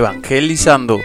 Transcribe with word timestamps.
evangelizando, 0.00 0.98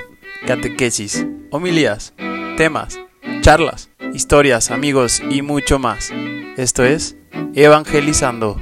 catequesis, 0.47 1.27
homilías, 1.51 2.13
temas, 2.55 2.97
charlas, 3.41 3.89
historias, 4.13 4.71
amigos 4.71 5.21
y 5.29 5.41
mucho 5.41 5.79
más. 5.79 6.13
Esto 6.55 6.85
es 6.85 7.17
Evangelizando. 7.53 8.55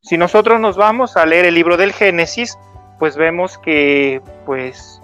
Si 0.00 0.16
nosotros 0.16 0.60
nos 0.60 0.76
vamos 0.76 1.16
a 1.16 1.26
leer 1.26 1.44
el 1.44 1.54
libro 1.54 1.76
del 1.76 1.92
Génesis, 1.92 2.56
pues 3.00 3.16
vemos 3.16 3.58
que 3.58 4.22
pues 4.44 5.02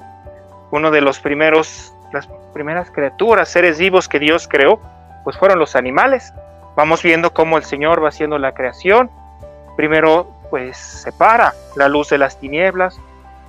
uno 0.70 0.92
de 0.92 1.00
los 1.00 1.18
primeros 1.18 1.92
las 2.12 2.28
primeras 2.52 2.92
criaturas, 2.92 3.48
seres 3.48 3.78
vivos 3.78 4.08
que 4.08 4.20
Dios 4.20 4.46
creó, 4.46 4.80
pues 5.24 5.36
fueron 5.36 5.58
los 5.58 5.74
animales. 5.74 6.32
Vamos 6.76 7.02
viendo 7.02 7.34
cómo 7.34 7.58
el 7.58 7.64
Señor 7.64 8.00
va 8.04 8.10
haciendo 8.10 8.38
la 8.38 8.54
creación. 8.54 9.10
Primero 9.76 10.32
pues 10.48 10.76
separa 10.76 11.54
la 11.74 11.88
luz 11.88 12.10
de 12.10 12.18
las 12.18 12.38
tinieblas, 12.38 13.00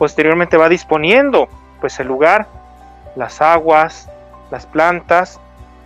posteriormente 0.04 0.58
va 0.58 0.68
disponiendo 0.68 1.48
pues 1.80 1.98
el 2.02 2.08
lugar, 2.08 2.46
las 3.16 3.42
aguas, 3.42 4.10
las 4.52 4.66
plantas, 4.66 5.40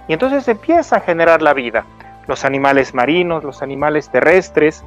y 0.07 0.13
entonces 0.13 0.47
empieza 0.47 0.95
a 0.95 1.01
generar 1.01 1.43
la 1.43 1.53
vida, 1.53 1.85
los 2.25 2.43
animales 2.43 2.95
marinos, 2.95 3.43
los 3.43 3.61
animales 3.61 4.09
terrestres, 4.09 4.83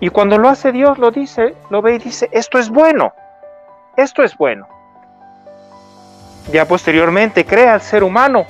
y 0.00 0.08
cuando 0.08 0.36
lo 0.36 0.48
hace 0.48 0.72
Dios 0.72 0.98
lo 0.98 1.12
dice, 1.12 1.54
lo 1.70 1.80
ve 1.80 1.94
y 1.94 1.98
dice, 1.98 2.28
esto 2.32 2.58
es 2.58 2.70
bueno, 2.70 3.12
esto 3.96 4.24
es 4.24 4.36
bueno. 4.36 4.66
Ya 6.50 6.66
posteriormente 6.66 7.46
crea 7.46 7.74
al 7.74 7.82
ser 7.82 8.02
humano, 8.02 8.46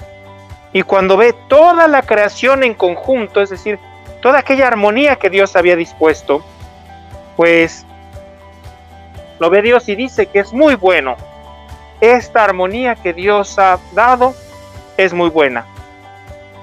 y 0.73 0.81
cuando 0.81 1.19
ve 1.19 1.35
toda 1.47 1.89
la 1.89 2.01
creación 2.01 2.65
en 2.65 2.73
conjunto, 2.73 3.43
es 3.43 3.51
decir, 3.51 3.79
toda 4.23 4.39
aquella 4.39 4.67
armonía 4.67 5.17
que 5.17 5.29
Dios 5.29 5.57
había 5.57 5.77
dispuesto, 5.77 6.43
pues 7.37 7.85
lo 9.39 9.51
ve 9.51 9.63
Dios 9.63 9.89
y 9.89 9.95
dice 9.95 10.27
que 10.27 10.41
es 10.41 10.53
muy 10.53 10.75
bueno. 10.75 11.17
Esta 12.01 12.45
armonía 12.45 12.95
que 12.95 13.13
Dios 13.13 13.59
ha 13.59 13.79
dado 13.93 14.35
es 14.97 15.13
muy 15.13 15.31
buena. 15.31 15.67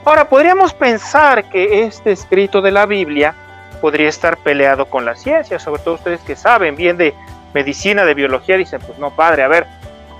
Ahora, 0.05 0.29
podríamos 0.29 0.73
pensar 0.73 1.45
que 1.45 1.83
este 1.83 2.11
escrito 2.11 2.61
de 2.61 2.71
la 2.71 2.85
Biblia 2.85 3.33
podría 3.81 4.07
estar 4.07 4.37
peleado 4.37 4.85
con 4.85 5.03
la 5.03 5.15
ciencia, 5.15 5.59
sobre 5.59 5.81
todo 5.81 5.95
ustedes 5.95 6.21
que 6.21 6.35
saben 6.35 6.75
bien 6.75 6.97
de 6.97 7.13
medicina, 7.53 8.05
de 8.05 8.13
biología, 8.13 8.57
dicen, 8.57 8.81
pues 8.85 8.99
no, 8.99 9.11
padre, 9.11 9.43
a 9.43 9.47
ver, 9.47 9.65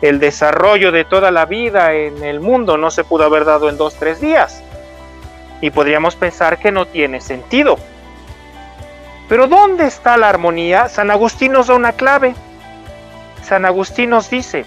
el 0.02 0.20
desarrollo 0.20 0.92
de 0.92 1.06
toda 1.06 1.32
la 1.32 1.46
vida 1.46 1.94
en 1.94 2.24
el 2.24 2.40
mundo 2.40 2.78
no 2.78 2.92
se 2.92 3.04
pudo 3.04 3.26
haber 3.26 3.46
dado 3.46 3.70
en 3.70 3.78
dos, 3.78 3.96
tres 3.96 4.20
días. 4.20 4.64
Y 5.62 5.70
podríamos 5.70 6.16
pensar 6.16 6.58
que 6.58 6.72
no 6.72 6.86
tiene 6.86 7.22
sentido. 7.22 7.78
Pero 9.28 9.48
¿dónde 9.48 9.86
está 9.86 10.18
la 10.18 10.30
armonía? 10.30 10.88
San 10.88 11.10
Agustín 11.10 11.54
nos 11.54 11.68
da 11.68 11.76
una 11.76 11.94
clave. 11.94 12.36
San 13.44 13.66
Agustín 13.66 14.12
nos 14.12 14.30
dice, 14.30 14.66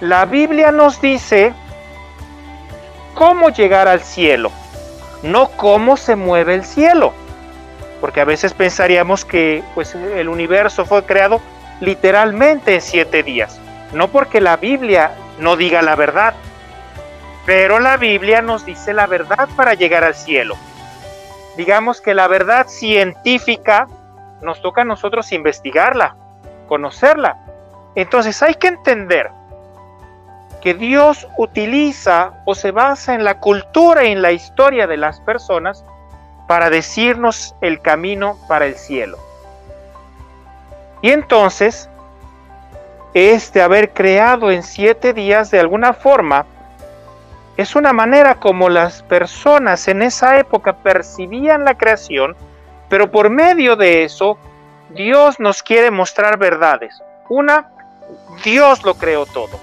la 0.00 0.24
Biblia 0.24 0.72
nos 0.72 1.00
dice 1.00 1.52
cómo 3.14 3.50
llegar 3.50 3.88
al 3.88 4.00
cielo, 4.00 4.50
no 5.22 5.48
cómo 5.50 5.96
se 5.96 6.16
mueve 6.16 6.54
el 6.54 6.64
cielo. 6.64 7.12
Porque 8.00 8.20
a 8.20 8.24
veces 8.24 8.54
pensaríamos 8.54 9.26
que 9.26 9.62
pues, 9.74 9.94
el 9.94 10.28
universo 10.28 10.86
fue 10.86 11.04
creado 11.04 11.40
literalmente 11.80 12.74
en 12.74 12.80
siete 12.80 13.22
días. 13.22 13.60
No 13.92 14.08
porque 14.08 14.40
la 14.40 14.56
Biblia 14.56 15.12
no 15.38 15.56
diga 15.56 15.82
la 15.82 15.96
verdad, 15.96 16.34
pero 17.44 17.78
la 17.78 17.96
Biblia 17.96 18.40
nos 18.40 18.64
dice 18.64 18.94
la 18.94 19.06
verdad 19.06 19.48
para 19.56 19.74
llegar 19.74 20.04
al 20.04 20.14
cielo. 20.14 20.56
Digamos 21.60 22.00
que 22.00 22.14
la 22.14 22.26
verdad 22.26 22.68
científica 22.68 23.86
nos 24.40 24.62
toca 24.62 24.80
a 24.80 24.84
nosotros 24.86 25.30
investigarla, 25.30 26.16
conocerla. 26.68 27.36
Entonces 27.94 28.42
hay 28.42 28.54
que 28.54 28.68
entender 28.68 29.30
que 30.62 30.72
Dios 30.72 31.28
utiliza 31.36 32.32
o 32.46 32.54
se 32.54 32.70
basa 32.70 33.14
en 33.14 33.24
la 33.24 33.40
cultura 33.40 34.04
y 34.04 34.12
en 34.12 34.22
la 34.22 34.32
historia 34.32 34.86
de 34.86 34.96
las 34.96 35.20
personas 35.20 35.84
para 36.48 36.70
decirnos 36.70 37.54
el 37.60 37.82
camino 37.82 38.38
para 38.48 38.64
el 38.64 38.76
cielo. 38.76 39.18
Y 41.02 41.10
entonces 41.10 41.90
este 43.12 43.60
haber 43.60 43.92
creado 43.92 44.50
en 44.50 44.62
siete 44.62 45.12
días 45.12 45.50
de 45.50 45.60
alguna 45.60 45.92
forma 45.92 46.46
es 47.60 47.76
una 47.76 47.92
manera 47.92 48.36
como 48.36 48.70
las 48.70 49.02
personas 49.02 49.86
en 49.86 50.00
esa 50.00 50.38
época 50.38 50.76
percibían 50.76 51.66
la 51.66 51.76
creación, 51.76 52.34
pero 52.88 53.10
por 53.10 53.28
medio 53.28 53.76
de 53.76 54.04
eso 54.04 54.38
Dios 54.88 55.38
nos 55.38 55.62
quiere 55.62 55.90
mostrar 55.90 56.38
verdades. 56.38 57.02
Una, 57.28 57.68
Dios 58.42 58.82
lo 58.82 58.94
creó 58.94 59.26
todo. 59.26 59.60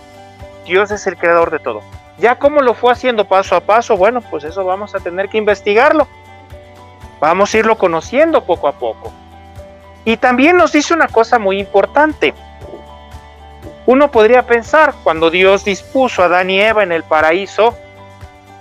Dios 0.64 0.92
es 0.92 1.08
el 1.08 1.18
creador 1.18 1.50
de 1.50 1.58
todo. 1.58 1.82
Ya 2.20 2.36
como 2.36 2.62
lo 2.62 2.76
fue 2.76 2.92
haciendo 2.92 3.26
paso 3.26 3.56
a 3.56 3.62
paso, 3.62 3.98
bueno, 3.98 4.22
pues 4.22 4.44
eso 4.44 4.64
vamos 4.64 4.94
a 4.94 5.00
tener 5.00 5.28
que 5.28 5.40
investigarlo. 5.40 6.08
Vamos 7.20 7.52
a 7.52 7.58
irlo 7.58 7.80
conociendo 7.80 8.44
poco 8.44 8.68
a 8.68 8.74
poco. 8.74 9.12
Y 10.06 10.18
también 10.18 10.56
nos 10.56 10.72
dice 10.72 10.94
una 10.94 11.08
cosa 11.08 11.40
muy 11.40 11.60
importante. 11.60 12.36
Uno 13.88 14.12
podría 14.12 14.46
pensar, 14.46 14.94
cuando 15.04 15.32
Dios 15.32 15.66
dispuso 15.66 16.22
a 16.22 16.26
Adán 16.26 16.52
y 16.52 16.62
Eva 16.62 16.84
en 16.84 16.92
el 16.92 17.04
paraíso, 17.04 17.76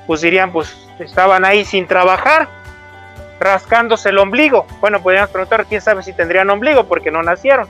pues 0.06 0.20
dirían, 0.20 0.52
pues 0.52 0.76
estaban 0.98 1.44
ahí 1.44 1.64
sin 1.64 1.86
trabajar, 1.86 2.48
rascándose 3.40 4.10
el 4.10 4.18
ombligo. 4.18 4.66
Bueno, 4.80 5.02
podríamos 5.02 5.30
preguntar, 5.30 5.66
quién 5.66 5.80
sabe 5.80 6.02
si 6.02 6.12
tendrían 6.12 6.48
ombligo 6.50 6.84
porque 6.84 7.10
no 7.10 7.22
nacieron. 7.22 7.68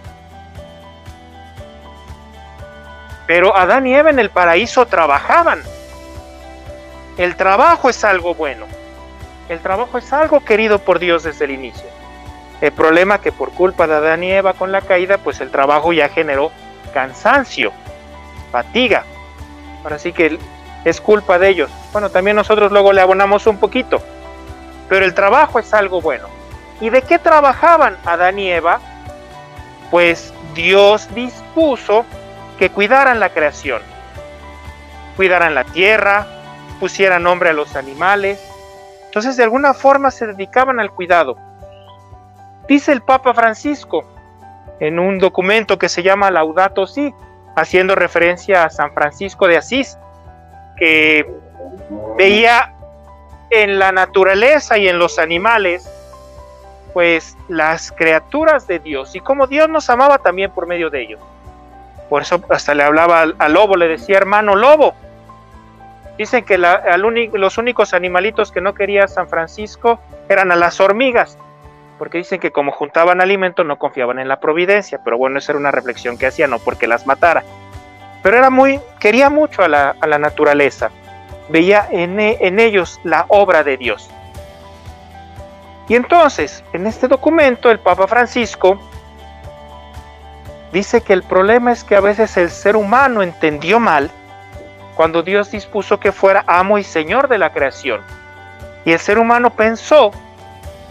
Pero 3.26 3.56
Adán 3.56 3.86
y 3.86 3.94
Eva 3.94 4.10
en 4.10 4.18
el 4.18 4.30
paraíso 4.30 4.86
trabajaban. 4.86 5.62
El 7.18 7.34
trabajo 7.34 7.88
es 7.88 8.04
algo 8.04 8.34
bueno. 8.34 8.66
El 9.48 9.60
trabajo 9.60 9.98
es 9.98 10.12
algo 10.12 10.44
querido 10.44 10.78
por 10.78 10.98
Dios 10.98 11.22
desde 11.24 11.46
el 11.46 11.52
inicio. 11.52 11.88
El 12.60 12.72
problema 12.72 13.20
que 13.20 13.32
por 13.32 13.52
culpa 13.52 13.86
de 13.86 13.94
Adán 13.94 14.22
y 14.22 14.32
Eva 14.32 14.54
con 14.54 14.72
la 14.72 14.80
caída, 14.80 15.18
pues 15.18 15.40
el 15.40 15.50
trabajo 15.50 15.92
ya 15.92 16.08
generó 16.08 16.52
cansancio, 16.94 17.72
fatiga. 18.50 19.04
Ahora 19.82 19.98
sí 19.98 20.12
que 20.12 20.38
es 20.86 21.00
culpa 21.00 21.36
de 21.40 21.48
ellos. 21.48 21.70
Bueno, 21.92 22.10
también 22.10 22.36
nosotros 22.36 22.70
luego 22.70 22.92
le 22.92 23.00
abonamos 23.00 23.48
un 23.48 23.58
poquito. 23.58 24.00
Pero 24.88 25.04
el 25.04 25.14
trabajo 25.14 25.58
es 25.58 25.74
algo 25.74 26.00
bueno. 26.00 26.28
¿Y 26.80 26.90
de 26.90 27.02
qué 27.02 27.18
trabajaban 27.18 27.96
Adán 28.04 28.38
y 28.38 28.52
Eva? 28.52 28.78
Pues 29.90 30.32
Dios 30.54 31.12
dispuso 31.12 32.06
que 32.56 32.70
cuidaran 32.70 33.18
la 33.18 33.30
creación. 33.30 33.82
Cuidaran 35.16 35.56
la 35.56 35.64
tierra, 35.64 36.24
pusieran 36.78 37.24
nombre 37.24 37.50
a 37.50 37.52
los 37.52 37.74
animales. 37.74 38.40
Entonces 39.06 39.36
de 39.36 39.42
alguna 39.42 39.74
forma 39.74 40.12
se 40.12 40.28
dedicaban 40.28 40.78
al 40.78 40.92
cuidado. 40.92 41.36
Dice 42.68 42.92
el 42.92 43.02
Papa 43.02 43.34
Francisco, 43.34 44.04
en 44.78 45.00
un 45.00 45.18
documento 45.18 45.80
que 45.80 45.88
se 45.88 46.04
llama 46.04 46.30
Laudato 46.30 46.86
Si, 46.86 47.12
haciendo 47.56 47.96
referencia 47.96 48.62
a 48.62 48.70
San 48.70 48.92
Francisco 48.92 49.48
de 49.48 49.56
Asís, 49.56 49.98
que 50.76 51.26
veía 52.16 52.72
en 53.50 53.78
la 53.78 53.92
naturaleza 53.92 54.78
y 54.78 54.88
en 54.88 54.98
los 54.98 55.18
animales, 55.18 55.90
pues 56.92 57.36
las 57.48 57.92
criaturas 57.92 58.66
de 58.66 58.78
Dios 58.78 59.14
y 59.14 59.20
como 59.20 59.46
Dios 59.46 59.68
nos 59.68 59.90
amaba 59.90 60.18
también 60.18 60.50
por 60.50 60.66
medio 60.66 60.90
de 60.90 61.02
ellos. 61.02 61.20
Por 62.08 62.22
eso 62.22 62.40
hasta 62.50 62.74
le 62.74 62.82
hablaba 62.82 63.22
al, 63.22 63.52
lobo, 63.52 63.76
le 63.76 63.88
decía 63.88 64.16
hermano 64.16 64.54
lobo. 64.54 64.94
Dicen 66.16 66.44
que 66.44 66.56
los 66.56 67.58
únicos 67.58 67.92
animalitos 67.92 68.50
que 68.50 68.62
no 68.62 68.74
quería 68.74 69.06
San 69.08 69.28
Francisco 69.28 70.00
eran 70.30 70.50
a 70.50 70.56
las 70.56 70.80
hormigas, 70.80 71.36
porque 71.98 72.18
dicen 72.18 72.40
que 72.40 72.52
como 72.52 72.72
juntaban 72.72 73.20
alimento 73.20 73.64
no 73.64 73.78
confiaban 73.78 74.18
en 74.18 74.28
la 74.28 74.40
providencia, 74.40 75.00
pero 75.04 75.18
bueno, 75.18 75.38
esa 75.38 75.52
era 75.52 75.58
una 75.58 75.72
reflexión 75.72 76.16
que 76.16 76.26
hacía, 76.26 76.46
no 76.46 76.58
porque 76.58 76.86
las 76.86 77.06
matara. 77.06 77.44
Pero 78.26 78.38
era 78.38 78.50
muy, 78.50 78.80
quería 78.98 79.30
mucho 79.30 79.62
a 79.62 79.68
la, 79.68 80.18
naturaleza, 80.18 80.90
veía 81.48 81.86
en, 81.92 82.18
en 82.18 82.58
ellos 82.58 82.98
la 83.04 83.24
obra 83.28 83.62
de 83.62 83.76
Dios. 83.76 84.10
Y 85.86 85.94
entonces, 85.94 86.64
en 86.72 86.88
este 86.88 87.06
documento, 87.06 87.70
el 87.70 87.78
Papa 87.78 88.08
Francisco 88.08 88.80
dice 90.72 91.02
que 91.02 91.12
el 91.12 91.22
problema 91.22 91.70
es 91.70 91.84
que 91.84 91.94
a 91.94 92.00
veces 92.00 92.36
el 92.36 92.50
ser 92.50 92.74
humano 92.74 93.22
entendió 93.22 93.78
mal 93.78 94.10
cuando 94.96 95.22
Dios 95.22 95.52
dispuso 95.52 96.00
que 96.00 96.10
fuera 96.10 96.42
amo 96.48 96.78
y 96.78 96.82
señor 96.82 97.28
de 97.28 97.38
la 97.38 97.52
creación. 97.52 98.00
Y 98.84 98.90
el 98.90 98.98
ser 98.98 99.20
humano 99.20 99.50
pensó 99.50 100.10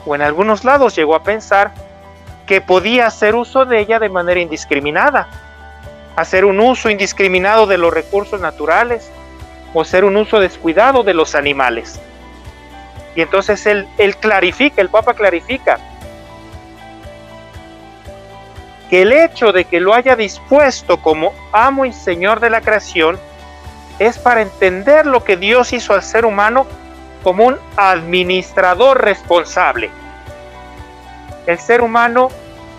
o 0.06 0.16
en 0.16 0.22
algunos 0.22 0.64
lados 0.64 0.96
llegó 0.96 1.16
a 1.16 1.24
pensar 1.24 1.74
que 2.48 2.62
podía 2.62 3.08
hacer 3.08 3.36
uso 3.36 3.66
de 3.66 3.82
ella 3.82 4.00
de 4.00 4.08
manera 4.08 4.40
indiscriminada, 4.40 5.28
hacer 6.16 6.46
un 6.46 6.60
uso 6.60 6.90
indiscriminado 6.90 7.68
de 7.68 7.78
los 7.78 7.94
recursos 7.94 8.40
naturales 8.40 9.12
o 9.74 9.82
hacer 9.82 10.06
un 10.06 10.16
uso 10.16 10.40
descuidado 10.40 11.04
de 11.04 11.14
los 11.14 11.36
animales. 11.36 12.00
Y 13.16 13.22
entonces 13.22 13.66
él, 13.66 13.88
clarifica, 14.20 14.82
el 14.82 14.90
Papa 14.90 15.14
clarifica, 15.14 15.80
que 18.90 19.02
el 19.02 19.12
hecho 19.12 19.52
de 19.52 19.66
que 19.66 19.80
lo 19.80 19.94
haya 19.94 20.16
dispuesto 20.16 21.02
como 21.02 21.34
amo 21.52 21.86
y 21.86 21.94
señor 21.94 22.40
de 22.40 22.50
la 22.50 22.62
creación 22.62 23.18
es 24.00 24.18
para 24.18 24.42
entender 24.42 25.06
lo 25.06 25.24
que 25.24 25.38
Dios 25.38 25.74
hizo 25.74 25.94
al 25.94 26.04
ser 26.04 26.26
humano 26.26 26.68
como 27.24 27.46
un 27.46 27.58
administrador 27.78 29.02
responsable. 29.02 29.90
El 31.48 31.58
ser 31.58 31.82
humano 31.82 32.30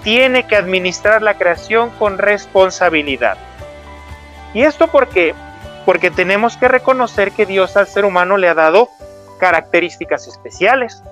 tiene 0.06 0.46
que 0.46 0.54
administrar 0.54 1.20
la 1.20 1.34
creación 1.34 1.90
con 1.98 2.16
responsabilidad. 2.16 3.36
¿Y 4.54 4.62
esto 4.62 4.86
por 4.86 5.08
qué? 5.08 5.34
Porque 5.84 6.12
tenemos 6.12 6.56
que 6.56 6.68
reconocer 6.68 7.32
que 7.32 7.44
Dios 7.44 7.76
al 7.76 7.88
ser 7.88 8.04
humano 8.04 8.36
le 8.36 8.48
ha 8.48 8.54
dado 8.54 8.88
características 9.40 10.28
especiales. 10.28 11.02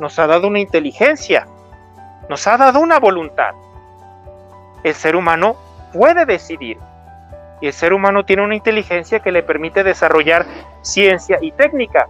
Nos 0.00 0.18
ha 0.18 0.26
dado 0.26 0.48
una 0.48 0.58
inteligencia. 0.58 1.46
Nos 2.28 2.44
ha 2.48 2.56
dado 2.56 2.80
una 2.80 2.98
voluntad. 2.98 3.54
El 4.82 4.96
ser 4.96 5.14
humano 5.14 5.54
puede 5.92 6.26
decidir. 6.26 6.76
Y 7.60 7.68
el 7.68 7.72
ser 7.72 7.92
humano 7.92 8.24
tiene 8.24 8.42
una 8.42 8.56
inteligencia 8.56 9.20
que 9.20 9.30
le 9.30 9.44
permite 9.44 9.84
desarrollar 9.84 10.44
ciencia 10.82 11.38
y 11.40 11.52
técnica. 11.52 12.08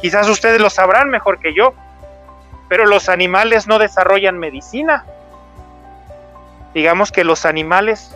Quizás 0.00 0.28
ustedes 0.28 0.60
lo 0.60 0.68
sabrán 0.68 1.10
mejor 1.10 1.38
que 1.38 1.54
yo, 1.54 1.74
pero 2.74 2.86
los 2.86 3.08
animales 3.08 3.68
no 3.68 3.78
desarrollan 3.78 4.36
medicina. 4.36 5.04
Digamos 6.74 7.12
que 7.12 7.22
los 7.22 7.46
animales, 7.46 8.12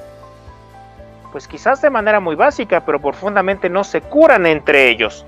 pues 1.30 1.46
quizás 1.46 1.80
de 1.80 1.90
manera 1.90 2.18
muy 2.18 2.34
básica, 2.34 2.80
pero 2.80 2.98
profundamente 2.98 3.70
no 3.70 3.84
se 3.84 4.00
curan 4.00 4.46
entre 4.46 4.88
ellos. 4.88 5.24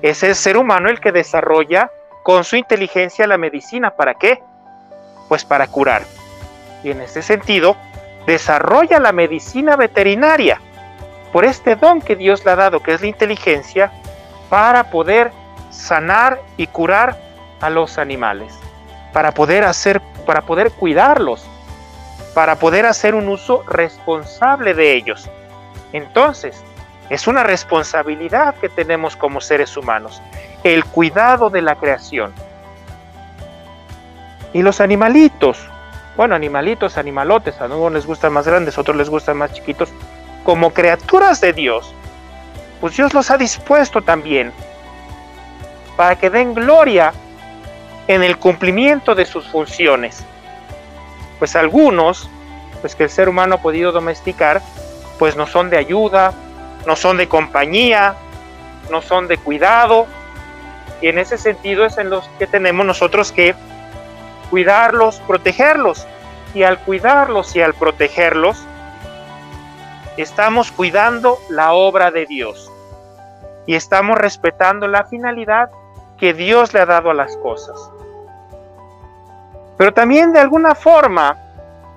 Es 0.00 0.22
el 0.22 0.34
ser 0.34 0.56
humano 0.56 0.88
el 0.88 0.98
que 0.98 1.12
desarrolla 1.12 1.90
con 2.22 2.44
su 2.44 2.56
inteligencia 2.56 3.26
la 3.26 3.36
medicina. 3.36 3.90
¿Para 3.90 4.14
qué? 4.14 4.42
Pues 5.28 5.44
para 5.44 5.66
curar. 5.66 6.04
Y 6.82 6.90
en 6.90 7.02
ese 7.02 7.20
sentido, 7.20 7.76
desarrolla 8.24 8.98
la 8.98 9.12
medicina 9.12 9.76
veterinaria 9.76 10.58
por 11.34 11.44
este 11.44 11.76
don 11.76 12.00
que 12.00 12.16
Dios 12.16 12.46
le 12.46 12.52
ha 12.52 12.56
dado, 12.56 12.82
que 12.82 12.94
es 12.94 13.02
la 13.02 13.08
inteligencia, 13.08 13.92
para 14.48 14.84
poder 14.84 15.32
sanar 15.68 16.40
y 16.56 16.66
curar 16.66 17.30
a 17.62 17.70
los 17.70 17.96
animales, 17.96 18.52
para 19.12 19.32
poder 19.32 19.64
hacer, 19.64 20.02
para 20.26 20.42
poder 20.42 20.70
cuidarlos, 20.72 21.46
para 22.34 22.56
poder 22.56 22.84
hacer 22.84 23.14
un 23.14 23.28
uso 23.28 23.62
responsable 23.66 24.74
de 24.74 24.94
ellos. 24.94 25.30
Entonces, 25.92 26.62
es 27.08 27.26
una 27.26 27.42
responsabilidad 27.42 28.54
que 28.56 28.68
tenemos 28.68 29.16
como 29.16 29.40
seres 29.40 29.76
humanos, 29.76 30.20
el 30.64 30.84
cuidado 30.84 31.50
de 31.50 31.62
la 31.62 31.76
creación. 31.76 32.32
Y 34.52 34.62
los 34.62 34.80
animalitos, 34.80 35.58
bueno, 36.16 36.34
animalitos, 36.34 36.98
animalotes, 36.98 37.60
a 37.60 37.66
unos 37.66 37.92
les 37.92 38.06
gustan 38.06 38.32
más 38.32 38.46
grandes, 38.46 38.76
a 38.76 38.80
otros 38.80 38.96
les 38.96 39.08
gustan 39.08 39.36
más 39.36 39.52
chiquitos, 39.52 39.88
como 40.44 40.72
criaturas 40.72 41.40
de 41.40 41.52
Dios, 41.52 41.94
pues 42.80 42.96
Dios 42.96 43.14
los 43.14 43.30
ha 43.30 43.38
dispuesto 43.38 44.02
también 44.02 44.52
para 45.96 46.16
que 46.16 46.30
den 46.30 46.54
gloria 46.54 47.12
en 48.08 48.22
el 48.22 48.38
cumplimiento 48.38 49.14
de 49.14 49.24
sus 49.24 49.46
funciones. 49.48 50.24
Pues 51.38 51.56
algunos, 51.56 52.28
pues 52.80 52.94
que 52.94 53.04
el 53.04 53.10
ser 53.10 53.28
humano 53.28 53.56
ha 53.56 53.62
podido 53.62 53.92
domesticar, 53.92 54.62
pues 55.18 55.36
no 55.36 55.46
son 55.46 55.70
de 55.70 55.76
ayuda, 55.76 56.32
no 56.86 56.96
son 56.96 57.16
de 57.16 57.28
compañía, 57.28 58.14
no 58.90 59.02
son 59.02 59.28
de 59.28 59.38
cuidado, 59.38 60.06
y 61.02 61.08
en 61.08 61.18
ese 61.18 61.36
sentido 61.36 61.84
es 61.84 61.98
en 61.98 62.10
los 62.10 62.26
que 62.38 62.46
tenemos 62.46 62.86
nosotros 62.86 63.32
que 63.32 63.56
cuidarlos, 64.50 65.20
protegerlos. 65.26 66.06
Y 66.54 66.62
al 66.62 66.78
cuidarlos 66.78 67.56
y 67.56 67.60
al 67.60 67.74
protegerlos, 67.74 68.62
estamos 70.16 70.70
cuidando 70.70 71.38
la 71.50 71.72
obra 71.72 72.12
de 72.12 72.26
Dios. 72.26 72.70
Y 73.66 73.74
estamos 73.74 74.16
respetando 74.16 74.86
la 74.86 75.04
finalidad 75.04 75.70
que 76.22 76.34
Dios 76.34 76.72
le 76.72 76.78
ha 76.78 76.86
dado 76.86 77.10
a 77.10 77.14
las 77.14 77.36
cosas. 77.38 77.90
Pero 79.76 79.92
también 79.92 80.32
de 80.32 80.38
alguna 80.38 80.76
forma, 80.76 81.36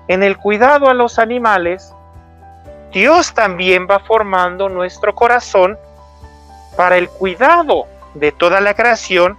en 0.08 0.24
el 0.24 0.36
cuidado 0.36 0.90
a 0.90 0.94
los 0.94 1.20
animales, 1.20 1.94
Dios 2.90 3.34
también 3.34 3.86
va 3.88 4.00
formando 4.00 4.68
nuestro 4.68 5.14
corazón 5.14 5.78
para 6.76 6.96
el 6.96 7.08
cuidado 7.08 7.86
de 8.14 8.32
toda 8.32 8.60
la 8.60 8.74
creación 8.74 9.38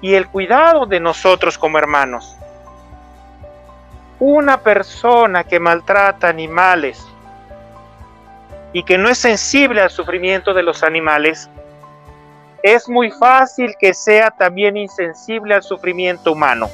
y 0.00 0.14
el 0.14 0.28
cuidado 0.28 0.86
de 0.86 1.00
nosotros 1.00 1.58
como 1.58 1.76
hermanos. 1.76 2.36
Una 4.20 4.58
persona 4.58 5.42
que 5.42 5.58
maltrata 5.58 6.28
animales 6.28 7.04
y 8.72 8.84
que 8.84 8.96
no 8.96 9.08
es 9.08 9.18
sensible 9.18 9.80
al 9.80 9.90
sufrimiento 9.90 10.54
de 10.54 10.62
los 10.62 10.84
animales, 10.84 11.50
es 12.62 12.88
muy 12.88 13.10
fácil 13.10 13.74
que 13.78 13.92
sea 13.92 14.30
también 14.30 14.76
insensible 14.76 15.54
al 15.54 15.62
sufrimiento 15.62 16.32
humano. 16.32 16.70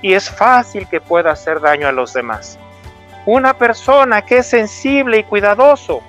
Y 0.00 0.14
es 0.14 0.30
fácil 0.30 0.86
que 0.88 1.00
pueda 1.00 1.32
hacer 1.32 1.60
daño 1.60 1.88
a 1.88 1.92
los 1.92 2.12
demás. 2.12 2.58
Una 3.26 3.54
persona 3.54 4.22
que 4.22 4.38
es 4.38 4.46
sensible 4.46 5.18
y 5.18 5.24
cuidadoso 5.24 6.02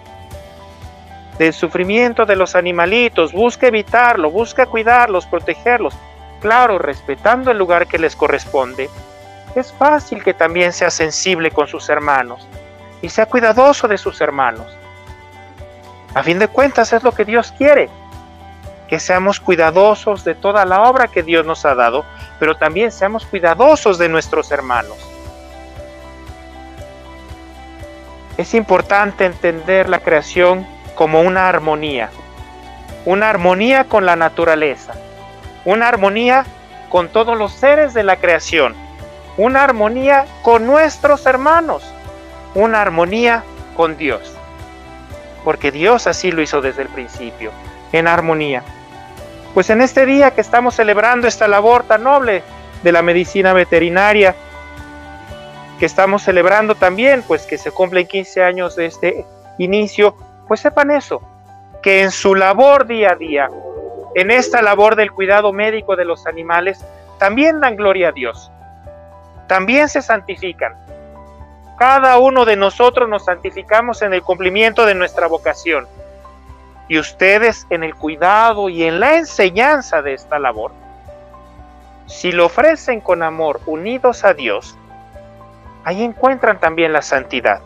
del 1.37 1.53
sufrimiento 1.53 2.25
de 2.25 2.35
los 2.35 2.55
animalitos, 2.55 3.33
busca 3.33 3.67
evitarlo, 3.67 4.31
busca 4.31 4.65
cuidarlos, 4.65 5.25
protegerlos, 5.25 5.93
claro, 6.39 6.79
respetando 6.79 7.51
el 7.51 7.57
lugar 7.57 7.87
que 7.87 7.97
les 7.97 8.15
corresponde, 8.15 8.89
es 9.55 9.73
fácil 9.73 10.23
que 10.23 10.33
también 10.33 10.73
sea 10.73 10.89
sensible 10.89 11.51
con 11.51 11.67
sus 11.67 11.89
hermanos 11.89 12.47
y 13.01 13.09
sea 13.09 13.25
cuidadoso 13.25 13.87
de 13.87 13.97
sus 13.97 14.19
hermanos. 14.21 14.67
A 16.13 16.23
fin 16.23 16.39
de 16.39 16.47
cuentas 16.47 16.93
es 16.93 17.03
lo 17.03 17.11
que 17.11 17.25
Dios 17.25 17.53
quiere, 17.57 17.89
que 18.87 18.99
seamos 18.99 19.39
cuidadosos 19.39 20.23
de 20.23 20.35
toda 20.35 20.65
la 20.65 20.83
obra 20.83 21.07
que 21.07 21.23
Dios 21.23 21.45
nos 21.45 21.65
ha 21.65 21.75
dado, 21.75 22.05
pero 22.39 22.55
también 22.55 22.91
seamos 22.91 23.25
cuidadosos 23.25 23.97
de 23.97 24.09
nuestros 24.09 24.51
hermanos. 24.51 24.97
Es 28.37 28.53
importante 28.53 29.25
entender 29.25 29.89
la 29.89 29.99
creación 29.99 30.67
como 30.93 31.21
una 31.21 31.47
armonía, 31.47 32.09
una 33.05 33.29
armonía 33.29 33.85
con 33.85 34.05
la 34.05 34.15
naturaleza, 34.15 34.93
una 35.63 35.87
armonía 35.87 36.45
con 36.89 37.07
todos 37.09 37.37
los 37.37 37.53
seres 37.53 37.93
de 37.93 38.03
la 38.03 38.17
creación, 38.17 38.75
una 39.37 39.63
armonía 39.63 40.25
con 40.41 40.65
nuestros 40.65 41.25
hermanos, 41.25 41.83
una 42.53 42.81
armonía 42.81 43.43
con 43.75 43.97
Dios, 43.97 44.33
porque 45.43 45.71
Dios 45.71 46.07
así 46.07 46.31
lo 46.31 46.41
hizo 46.41 46.61
desde 46.61 46.83
el 46.83 46.89
principio, 46.89 47.51
en 47.91 48.07
armonía. 48.07 48.63
Pues 49.53 49.69
en 49.69 49.81
este 49.81 50.05
día 50.05 50.31
que 50.31 50.41
estamos 50.41 50.75
celebrando 50.75 51.27
esta 51.27 51.47
labor 51.47 51.83
tan 51.83 52.03
noble 52.03 52.43
de 52.83 52.91
la 52.91 53.01
medicina 53.01 53.53
veterinaria, 53.53 54.35
que 55.79 55.85
estamos 55.85 56.23
celebrando 56.23 56.75
también, 56.75 57.23
pues 57.23 57.45
que 57.45 57.57
se 57.57 57.71
cumplen 57.71 58.07
15 58.07 58.43
años 58.43 58.75
de 58.75 58.85
este 58.85 59.25
inicio, 59.57 60.15
pues 60.47 60.59
sepan 60.59 60.91
eso, 60.91 61.21
que 61.81 62.01
en 62.01 62.11
su 62.11 62.35
labor 62.35 62.87
día 62.87 63.11
a 63.11 63.15
día, 63.15 63.49
en 64.15 64.31
esta 64.31 64.61
labor 64.61 64.95
del 64.95 65.11
cuidado 65.11 65.51
médico 65.51 65.95
de 65.95 66.05
los 66.05 66.27
animales, 66.27 66.83
también 67.17 67.59
dan 67.59 67.75
gloria 67.75 68.09
a 68.09 68.11
Dios. 68.11 68.51
También 69.47 69.89
se 69.89 70.01
santifican. 70.01 70.73
Cada 71.77 72.17
uno 72.17 72.45
de 72.45 72.55
nosotros 72.55 73.09
nos 73.09 73.25
santificamos 73.25 74.01
en 74.01 74.13
el 74.13 74.21
cumplimiento 74.21 74.85
de 74.85 74.95
nuestra 74.95 75.27
vocación. 75.27 75.87
Y 76.87 76.99
ustedes 76.99 77.65
en 77.69 77.83
el 77.83 77.95
cuidado 77.95 78.69
y 78.69 78.83
en 78.83 78.99
la 78.99 79.15
enseñanza 79.15 80.01
de 80.01 80.13
esta 80.13 80.39
labor, 80.39 80.71
si 82.05 82.31
lo 82.31 82.45
ofrecen 82.45 83.01
con 83.01 83.23
amor, 83.23 83.61
unidos 83.65 84.23
a 84.23 84.33
Dios, 84.33 84.77
ahí 85.83 86.03
encuentran 86.03 86.59
también 86.59 86.93
la 86.93 87.01
santidad 87.01 87.61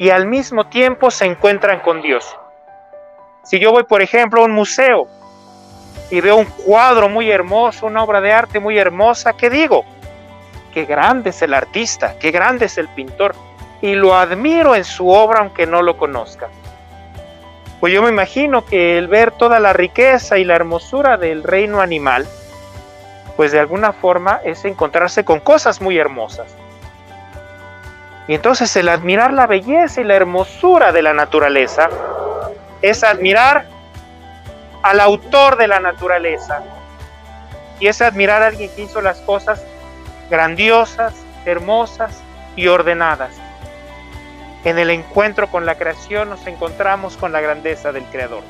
y 0.00 0.08
al 0.08 0.26
mismo 0.26 0.66
tiempo 0.66 1.10
se 1.10 1.26
encuentran 1.26 1.80
con 1.80 2.00
Dios. 2.00 2.34
Si 3.42 3.60
yo 3.60 3.70
voy, 3.70 3.84
por 3.84 4.00
ejemplo, 4.00 4.40
a 4.40 4.46
un 4.46 4.50
museo 4.50 5.06
y 6.10 6.22
veo 6.22 6.36
un 6.36 6.46
cuadro 6.46 7.10
muy 7.10 7.30
hermoso, 7.30 7.84
una 7.84 8.02
obra 8.02 8.22
de 8.22 8.32
arte 8.32 8.60
muy 8.60 8.78
hermosa, 8.78 9.34
¿qué 9.34 9.50
digo? 9.50 9.84
Qué 10.72 10.86
grande 10.86 11.30
es 11.30 11.42
el 11.42 11.52
artista, 11.52 12.14
qué 12.18 12.30
grande 12.30 12.64
es 12.64 12.78
el 12.78 12.88
pintor. 12.88 13.34
Y 13.82 13.94
lo 13.94 14.14
admiro 14.14 14.74
en 14.74 14.84
su 14.84 15.06
obra 15.06 15.40
aunque 15.40 15.66
no 15.66 15.82
lo 15.82 15.98
conozca. 15.98 16.48
Pues 17.80 17.94
yo 17.94 18.02
me 18.02 18.10
imagino 18.10 18.64
que 18.66 18.98
el 18.98 19.08
ver 19.08 19.32
toda 19.32 19.58
la 19.58 19.72
riqueza 19.72 20.36
y 20.36 20.44
la 20.44 20.54
hermosura 20.54 21.16
del 21.16 21.42
reino 21.42 21.80
animal, 21.80 22.28
pues 23.36 23.52
de 23.52 23.58
alguna 23.58 23.94
forma 23.94 24.40
es 24.44 24.66
encontrarse 24.66 25.24
con 25.24 25.40
cosas 25.40 25.80
muy 25.80 25.96
hermosas. 25.96 26.54
Y 28.28 28.34
entonces 28.34 28.76
el 28.76 28.90
admirar 28.90 29.32
la 29.32 29.46
belleza 29.46 30.02
y 30.02 30.04
la 30.04 30.14
hermosura 30.14 30.92
de 30.92 31.00
la 31.00 31.14
naturaleza 31.14 31.88
es 32.82 33.02
admirar 33.02 33.66
al 34.82 35.00
autor 35.00 35.56
de 35.56 35.66
la 35.66 35.80
naturaleza. 35.80 36.62
Y 37.80 37.86
es 37.86 38.02
admirar 38.02 38.42
a 38.42 38.48
alguien 38.48 38.70
que 38.76 38.82
hizo 38.82 39.00
las 39.00 39.20
cosas 39.22 39.64
grandiosas, 40.28 41.14
hermosas 41.46 42.22
y 42.56 42.68
ordenadas. 42.68 43.40
En 44.62 44.78
el 44.78 44.90
encuentro 44.90 45.50
con 45.50 45.64
la 45.64 45.78
creación 45.78 46.28
nos 46.28 46.46
encontramos 46.46 47.16
con 47.16 47.32
la 47.32 47.40
grandeza 47.40 47.92
del 47.92 48.04
Creador. 48.04 48.42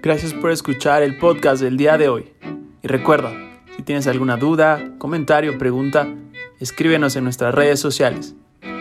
Gracias 0.00 0.32
por 0.34 0.52
escuchar 0.52 1.02
el 1.02 1.18
podcast 1.18 1.60
del 1.60 1.76
día 1.76 1.98
de 1.98 2.08
hoy. 2.08 2.32
Y 2.80 2.86
recuerda, 2.86 3.32
si 3.76 3.82
tienes 3.82 4.06
alguna 4.06 4.36
duda, 4.36 4.92
comentario 4.98 5.58
pregunta, 5.58 6.06
escríbenos 6.60 7.16
en 7.16 7.24
nuestras 7.24 7.52
redes 7.52 7.80
sociales. 7.80 8.36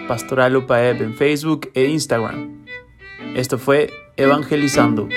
Pastoral 0.07 0.55
UPAEP 0.55 1.01
en 1.01 1.15
Facebook 1.15 1.71
e 1.73 1.85
Instagram. 1.85 2.65
Esto 3.35 3.57
fue 3.57 3.89
Evangelizando. 4.17 5.09